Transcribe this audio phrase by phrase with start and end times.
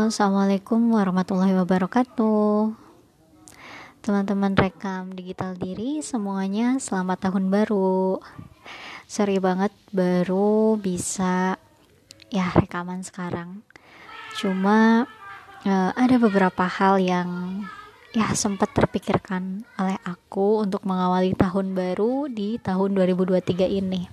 [0.00, 2.72] Assalamualaikum warahmatullahi wabarakatuh.
[4.00, 8.16] Teman-teman rekam digital diri, semuanya selamat tahun baru.
[9.04, 11.60] Sorry banget baru bisa
[12.32, 13.60] ya rekaman sekarang.
[14.40, 15.04] Cuma
[15.68, 17.60] uh, ada beberapa hal yang
[18.16, 24.08] ya sempat terpikirkan oleh aku untuk mengawali tahun baru di tahun 2023 ini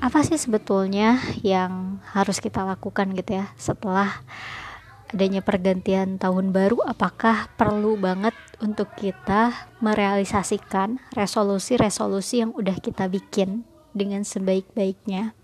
[0.00, 4.24] apa sih sebetulnya yang harus kita lakukan gitu ya setelah
[5.10, 8.32] adanya pergantian tahun baru apakah perlu banget
[8.62, 9.52] untuk kita
[9.82, 15.34] merealisasikan resolusi-resolusi yang udah kita bikin dengan sebaik-baiknya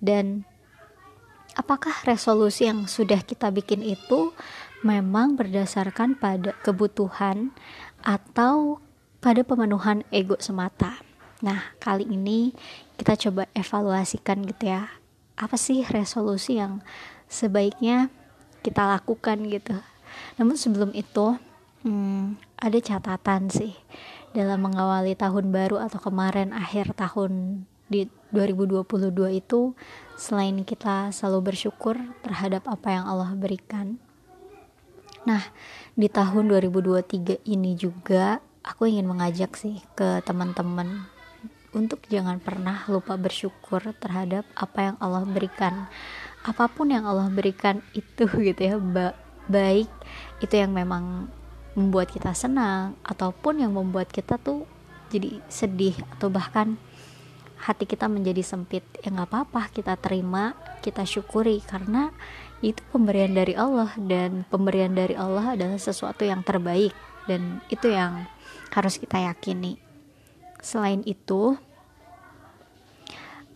[0.00, 0.48] dan
[1.52, 4.32] apakah resolusi yang sudah kita bikin itu
[4.80, 7.52] memang berdasarkan pada kebutuhan
[8.00, 8.80] atau
[9.20, 11.00] pada pemenuhan ego semata
[11.44, 12.56] Nah, kali ini
[12.96, 14.88] kita coba evaluasikan gitu ya.
[15.36, 16.80] Apa sih resolusi yang
[17.28, 18.08] sebaiknya
[18.64, 19.76] kita lakukan gitu.
[20.40, 21.36] Namun sebelum itu,
[21.84, 23.76] hmm, ada catatan sih
[24.32, 28.88] dalam mengawali tahun baru atau kemarin akhir tahun di 2022
[29.38, 29.76] itu
[30.16, 34.00] selain kita selalu bersyukur terhadap apa yang Allah berikan.
[35.28, 35.40] Nah,
[35.94, 41.06] di tahun 2023 ini juga aku ingin mengajak sih ke teman-teman
[41.76, 45.90] untuk jangan pernah lupa bersyukur terhadap apa yang Allah berikan
[46.44, 49.16] apa pun yang Allah berikan itu gitu ya ba
[49.48, 49.88] baik
[50.40, 51.28] itu yang memang
[51.74, 54.64] membuat kita senang ataupun yang membuat kita tuh
[55.10, 56.78] jadi sedih atau bahkan
[57.60, 60.52] hati kita menjadi sempit ya nggak apa-apa kita terima
[60.84, 62.12] kita syukuri karena
[62.64, 66.96] itu pemberian dari Allah dan pemberian dari Allah adalah sesuatu yang terbaik
[67.28, 68.24] dan itu yang
[68.72, 69.76] harus kita yakini.
[70.64, 71.60] Selain itu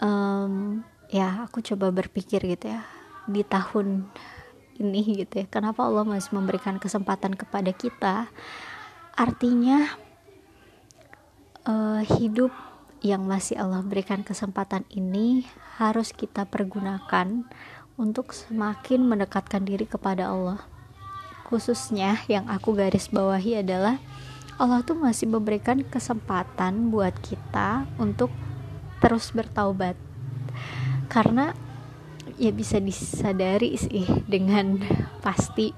[0.01, 2.85] um, ya aku coba berpikir gitu ya
[3.29, 4.09] di tahun
[4.79, 8.31] ini gitu ya kenapa Allah masih memberikan kesempatan kepada kita?
[9.19, 9.91] Artinya
[11.67, 12.55] uh, hidup
[13.03, 15.47] yang masih Allah berikan kesempatan ini
[15.79, 17.47] harus kita pergunakan
[17.99, 20.63] untuk semakin mendekatkan diri kepada Allah.
[21.51, 23.99] Khususnya yang aku garis bawahi adalah
[24.59, 28.31] Allah tuh masih memberikan kesempatan buat kita untuk
[28.99, 29.95] terus bertaubat
[31.09, 31.57] karena
[32.37, 34.79] ya bisa disadari sih dengan
[35.25, 35.73] pasti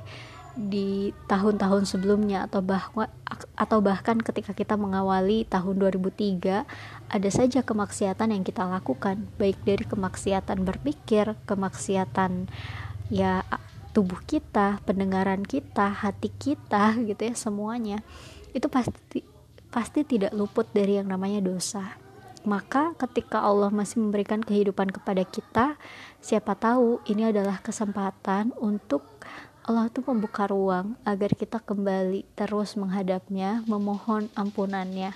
[0.58, 3.06] di tahun-tahun sebelumnya atau bahwa
[3.54, 6.66] atau bahkan ketika kita mengawali tahun 2003
[7.08, 9.30] ada saja kemaksiatan yang kita lakukan.
[9.38, 12.50] Baik dari kemaksiatan berpikir kemaksiatan
[13.08, 13.46] ya
[13.94, 18.02] tubuh kita pendengaran kita hati kita gitu ya semuanya.
[18.50, 19.22] Itu pasti
[19.70, 21.94] pasti tidak luput dari yang namanya dosa
[22.40, 25.76] maka ketika Allah masih memberikan kehidupan kepada kita
[26.24, 29.04] siapa tahu ini adalah kesempatan untuk
[29.70, 35.12] Allah tuh membuka ruang agar kita kembali terus menghadapnya memohon ampunannya.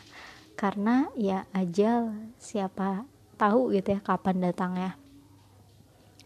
[0.54, 3.02] Karena ya ajal siapa
[3.34, 4.94] tahu gitu ya kapan datangnya.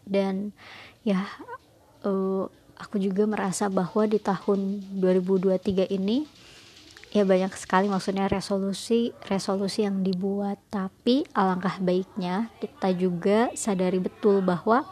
[0.05, 0.53] Dan
[1.01, 1.25] ya
[2.05, 2.45] uh,
[2.77, 6.29] aku juga merasa bahwa di tahun 2023 ini
[7.09, 7.89] ya banyak sekali.
[7.89, 10.61] Maksudnya resolusi resolusi yang dibuat.
[10.69, 14.85] Tapi alangkah baiknya kita juga sadari betul bahwa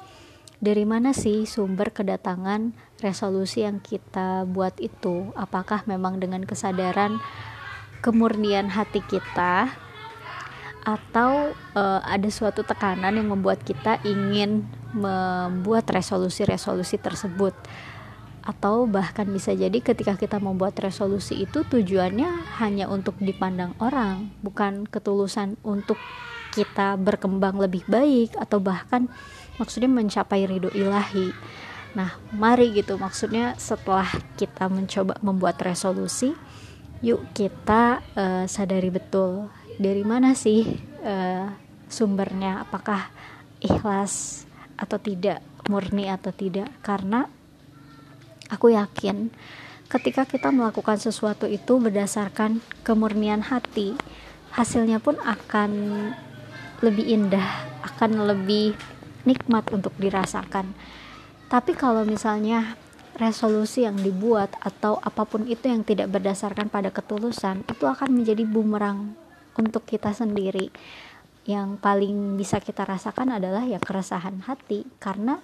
[0.57, 5.29] dari mana sih sumber kedatangan resolusi yang kita buat itu?
[5.37, 7.21] Apakah memang dengan kesadaran
[8.01, 9.69] kemurnian hati kita?
[10.87, 14.63] Atau uh, ada suatu tekanan yang membuat kita ingin
[14.95, 17.51] membuat resolusi-resolusi tersebut
[18.47, 24.87] atau bahkan bisa jadi ketika kita membuat resolusi itu tujuannya hanya untuk dipandang orang, bukan
[24.87, 25.99] ketulusan untuk
[26.55, 29.11] kita berkembang lebih baik atau bahkan
[29.59, 31.35] maksudnya mencapai ridho ilahi.
[31.91, 34.07] Nah, mari gitu maksudnya setelah
[34.39, 36.31] kita mencoba membuat resolusi,
[37.03, 40.63] yuk kita uh, sadari betul dari mana sih
[41.03, 41.51] uh,
[41.91, 43.11] sumbernya, apakah
[43.59, 44.47] ikhlas
[44.79, 47.27] atau tidak, murni atau tidak, karena
[48.47, 49.31] Aku yakin
[49.87, 53.95] ketika kita melakukan sesuatu itu berdasarkan kemurnian hati,
[54.51, 55.71] hasilnya pun akan
[56.83, 57.47] lebih indah,
[57.83, 58.75] akan lebih
[59.23, 60.75] nikmat untuk dirasakan.
[61.47, 62.75] Tapi kalau misalnya
[63.17, 68.43] resolusi yang dibuat atau apa pun itu yang tidak berdasarkan pada ketulusan, itu akan menjadi
[68.45, 69.15] bumerang
[69.57, 70.69] untuk kita sendiri.
[71.47, 75.39] Yang paling bisa kita rasakan adalah ya keresahan hati karena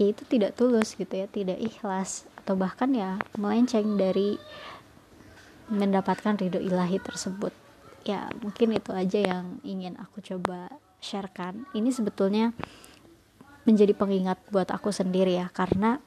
[0.00, 2.24] ya itu tidak tulus gitu ya tidak ikhlas.
[2.40, 4.40] Atau bahkan ya melenceng dari
[5.68, 7.52] mendapatkan ridho ilahi tersebut.
[8.08, 10.72] Ya mungkin itu aja yang ingin aku coba
[11.04, 11.68] sharekan.
[11.76, 12.56] Ini sebetulnya
[13.68, 16.00] menjadi pengingat buat aku sendiri ya karena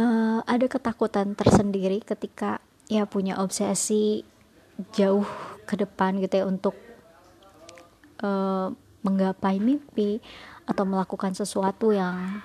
[0.00, 4.24] uh, ada ketakutan tersendiri ketika ya punya obsesi
[4.96, 5.28] jauh
[5.68, 6.76] ke depan gitu ya untuk
[8.24, 8.72] uh,
[9.06, 10.18] menggapai mimpi
[10.66, 12.42] atau melakukan sesuatu yang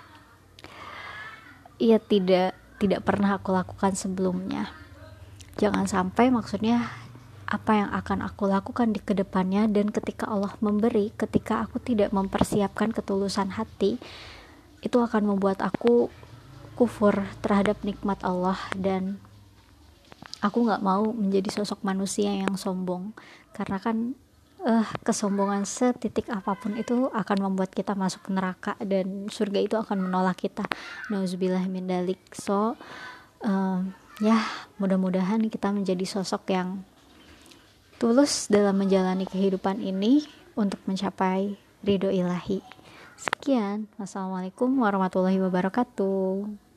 [1.81, 4.69] ia tidak tidak pernah aku lakukan sebelumnya.
[5.57, 6.93] Jangan sampai maksudnya
[7.49, 12.15] apa yang akan aku lakukan di ke depannya dan ketika Allah memberi ketika aku tidak
[12.15, 13.99] mempersiapkan ketulusan hati
[14.79, 16.07] itu akan membuat aku
[16.79, 19.19] kufur terhadap nikmat Allah dan
[20.41, 23.13] aku nggak mau menjadi sosok manusia yang sombong.
[23.53, 24.17] Karena kan
[24.65, 30.09] uh, kesombongan setitik apa pun itu akan membuat kita masuk neraka dan surga itu akan
[30.09, 30.65] menolak kita.
[31.09, 32.21] Nauzubillah min dalik.
[32.33, 32.77] So
[33.45, 33.79] uh,
[34.21, 34.37] ya
[34.77, 36.85] mudah-mudahan kita menjadi sosok yang
[38.01, 40.25] tulus dalam menjalani kehidupan ini
[40.57, 42.61] untuk mencapai ridho ilahi.
[43.17, 43.85] Sekian.
[44.01, 46.70] Wassalamualaikum warahmatullahi wabarakatuh